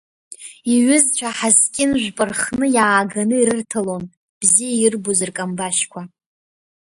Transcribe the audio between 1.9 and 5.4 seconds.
жәпа рхны иааганы ирырҭалон, бзиа ирбоз